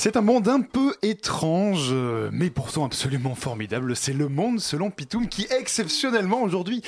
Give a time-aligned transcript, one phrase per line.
[0.00, 1.92] C'est un monde un peu étrange,
[2.30, 3.96] mais pourtant absolument formidable.
[3.96, 6.82] C'est le monde selon Pitoum qui exceptionnellement aujourd'hui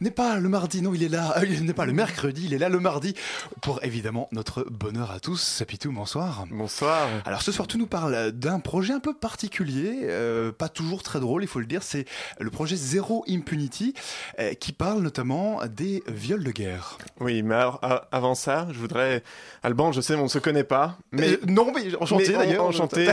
[0.00, 2.54] n'est pas le mardi, non, il est là, euh, il n'est pas le mercredi, il
[2.54, 3.14] est là le mardi
[3.62, 5.62] pour évidemment notre bonheur à tous.
[5.68, 6.44] Pitoum, bonsoir.
[6.50, 7.06] Bonsoir.
[7.24, 11.20] Alors ce soir, tu nous parles d'un projet un peu particulier, euh, pas toujours très
[11.20, 11.84] drôle, il faut le dire.
[11.84, 12.04] C'est
[12.40, 13.94] le projet Zero Impunity
[14.40, 16.98] euh, qui parle notamment des viols de guerre.
[17.20, 17.80] Oui, mais alors,
[18.10, 19.22] avant ça, je voudrais,
[19.62, 23.08] Alban, je sais, on ne se connaît pas, mais non, mais enchanté d'ailleurs enchanté.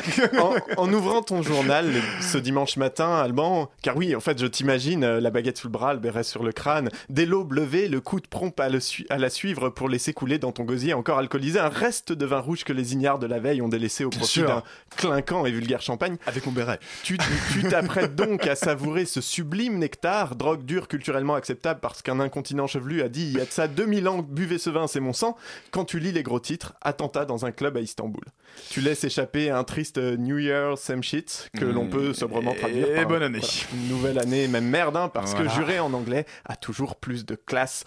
[0.78, 1.92] en, ouvrant ton journal
[2.22, 5.72] ce dimanche matin, Alban, car oui, en fait, je t'imagine euh, la baguette sous le
[5.72, 8.70] bras, le béret sur le crâne, dès l'aube levée, le coup de prompt à,
[9.10, 12.40] à, la suivre pour laisser couler dans ton gosier encore alcoolisé un reste de vin
[12.40, 14.64] rouge que les ignares de la veille ont délaissé au profit d'un
[14.96, 16.18] clinquant et vulgaire champagne.
[16.26, 16.80] Avec mon béret.
[17.04, 17.18] Tu
[17.70, 23.02] t'apprêtes donc à savourer ce sublime nectar, drogue dure culturellement acceptable parce qu'un incontinent chevelu
[23.02, 25.36] a dit il y a de ça 2000 ans, buvez ce vin, c'est mon sang.
[25.72, 28.24] Quand tu lis les gros titres, attentat dans un club à Istanbul.
[28.70, 32.14] Tu laisses échapper un triste New Year same shit que l'on peut mm.
[32.14, 32.98] sobrement traduire.
[32.98, 33.42] Et bonne année.
[33.74, 37.36] une nouvelle année, même merde, hein, parce que jurer en anglais a toujours plus de
[37.36, 37.84] classe.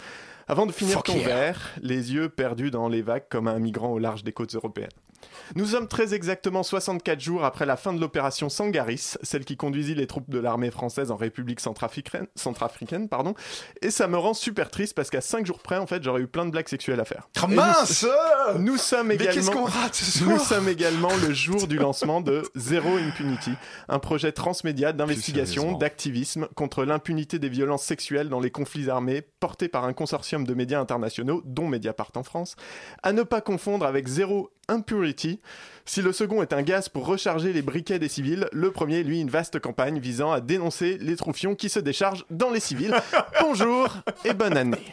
[0.49, 3.99] Avant de finir ton verre, les yeux perdus dans les vagues comme un migrant au
[3.99, 4.89] large des côtes européennes.
[5.55, 9.95] Nous sommes très exactement 64 jours après la fin de l'opération Sangaris, celle qui conduisit
[9.95, 13.33] les troupes de l'armée française en République centrafricaine, centrafricaine pardon,
[13.81, 16.27] et ça me rend super triste parce qu'à 5 jours près, en fait, j'aurais eu
[16.27, 17.29] plein de blagues sexuelles à faire.
[17.41, 18.05] Ah, mince
[18.57, 23.51] nous, sommes également, rate Nous sommes également le jour du lancement de Zero Impunity,
[23.89, 29.67] un projet transmédia d'investigation, d'activisme contre l'impunité des violences sexuelles dans les conflits armés, porté
[29.67, 32.55] par un consortium de médias internationaux, dont Mediapart en France,
[33.03, 35.39] à ne pas confondre avec Zero Impurity.
[35.85, 39.21] Si le second est un gaz pour recharger les briquets des civils, le premier, lui,
[39.21, 42.93] une vaste campagne visant à dénoncer les troufions qui se déchargent dans les civils.
[43.41, 44.85] Bonjour et bonne année.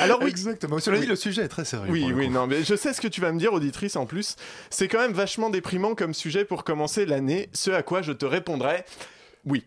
[0.00, 0.78] Alors oui, exactement.
[0.78, 1.90] Cela dit, le sujet est très sérieux.
[1.90, 4.36] Oui, oui, non, mais je sais ce que tu vas me dire, auditrice, en plus.
[4.68, 7.48] C'est quand même vachement déprimant comme sujet pour commencer l'année.
[7.54, 8.84] Ce à quoi je te répondrai.
[9.46, 9.64] Oui,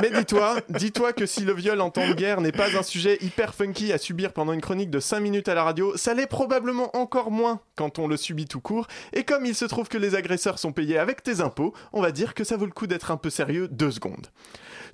[0.00, 3.18] mais, dis-toi, dis-toi que si le viol en temps de guerre n'est pas un sujet
[3.20, 6.26] hyper funky à subir pendant une chronique de 5 minutes à la radio, ça l'est
[6.26, 8.86] probablement encore moins quand on le subit tout court.
[9.12, 12.12] Et comme il se trouve que les agresseurs sont payés avec tes impôts, on va
[12.12, 14.28] dire que ça vaut le coup d'être un peu sérieux deux secondes.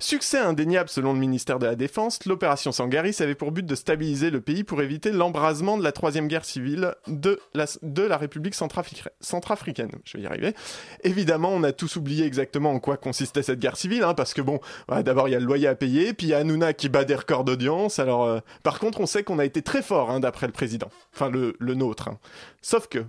[0.01, 4.29] Succès indéniable selon le ministère de la Défense, l'opération Sangaris avait pour but de stabiliser
[4.29, 8.55] le pays pour éviter l'embrasement de la troisième guerre civile de la, de la République
[8.55, 9.91] centrafricaine.
[10.05, 10.55] Je vais y arriver.
[11.03, 14.41] Évidemment, on a tous oublié exactement en quoi consistait cette guerre civile, hein, parce que
[14.41, 16.89] bon, d'abord il y a le loyer à payer, puis il y a Hanouna qui
[16.89, 17.99] bat des records d'audience.
[17.99, 20.89] Alors, euh, par contre, on sait qu'on a été très fort hein, d'après le président,
[21.13, 22.09] enfin le, le nôtre.
[22.09, 22.17] Hein.
[22.61, 23.05] Sauf que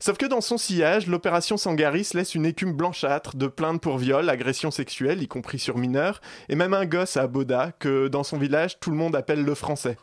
[0.00, 4.30] Sauf que dans son sillage, l'opération Sangaris laisse une écume blanchâtre de plaintes pour viol,
[4.30, 8.38] agression sexuelle, y compris sur mineurs, et même un gosse à Boda que dans son
[8.38, 9.96] village tout le monde appelle le français.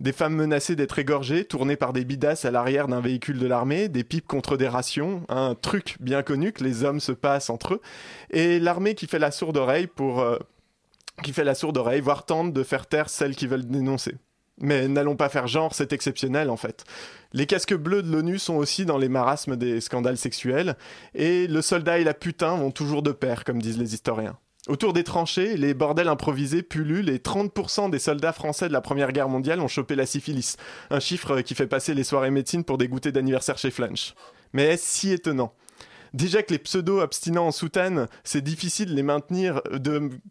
[0.00, 3.88] Des femmes menacées d'être égorgées, tournées par des bidasses à l'arrière d'un véhicule de l'armée,
[3.88, 7.74] des pipes contre des rations, un truc bien connu que les hommes se passent entre
[7.74, 7.80] eux,
[8.30, 10.20] et l'armée qui fait la sourde oreille pour...
[10.20, 10.38] Euh,
[11.24, 14.14] qui fait la sourde oreille, voire tente de faire taire celles qui veulent dénoncer.
[14.60, 16.84] Mais n'allons pas faire genre, c'est exceptionnel en fait.
[17.32, 20.76] Les casques bleus de l'ONU sont aussi dans les marasmes des scandales sexuels,
[21.14, 24.38] et le soldat et la putain vont toujours de pair, comme disent les historiens.
[24.68, 29.12] Autour des tranchées, les bordels improvisés pullulent et 30% des soldats français de la Première
[29.12, 30.58] Guerre mondiale ont chopé la syphilis,
[30.90, 34.14] un chiffre qui fait passer les soirées médecine pour des goûters d'anniversaire chez Flanch.
[34.52, 35.54] Mais est-ce si étonnant?
[36.12, 39.62] Déjà que les pseudo-abstinents en soutane, c'est difficile les maintenir,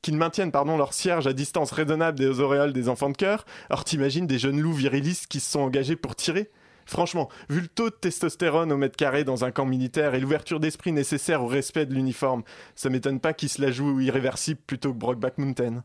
[0.03, 3.43] qu'ils maintiennent pardon, leur cierge à distance raisonnable des auréoles des enfants de cœur.
[3.71, 6.51] Alors t'imagines des jeunes loups virilistes qui se sont engagés pour tirer?
[6.87, 10.61] Franchement, vu le taux de testostérone au mètre carré dans un camp militaire et l'ouverture
[10.61, 12.43] d'esprit nécessaire au respect de l'uniforme,
[12.75, 15.83] ça m'étonne pas qu'ils se la jouent irréversible plutôt que Brockback Mountain.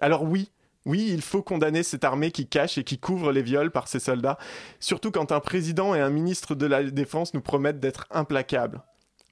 [0.00, 0.52] Alors oui,
[0.86, 3.98] oui, il faut condamner cette armée qui cache et qui couvre les viols par ses
[3.98, 4.38] soldats,
[4.78, 8.80] surtout quand un président et un ministre de la Défense nous promettent d'être implacables.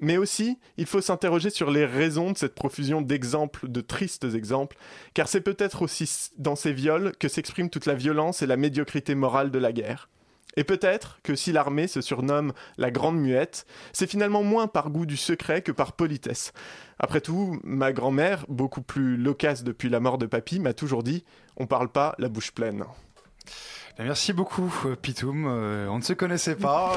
[0.00, 4.76] Mais aussi, il faut s'interroger sur les raisons de cette profusion d'exemples, de tristes exemples,
[5.14, 9.14] car c'est peut-être aussi dans ces viols que s'exprime toute la violence et la médiocrité
[9.14, 10.08] morale de la guerre.
[10.56, 15.06] Et peut-être que si l'armée se surnomme la Grande Muette, c'est finalement moins par goût
[15.06, 16.52] du secret que par politesse.
[16.98, 21.24] Après tout, ma grand-mère, beaucoup plus loquace depuis la mort de papy, m'a toujours dit
[21.56, 22.84] on parle pas la bouche pleine.
[23.98, 25.46] Ben, merci beaucoup, euh, Pitoum.
[25.46, 26.96] Euh, on ne se connaissait pas.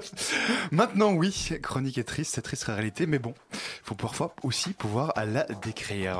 [0.70, 3.34] Maintenant, oui, chronique est triste, c'est triste réalité, mais bon,
[3.82, 6.12] faut parfois aussi pouvoir la décrire.